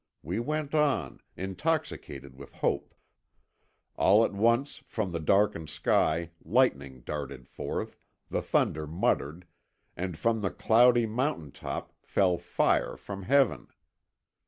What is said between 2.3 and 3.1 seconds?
with hope;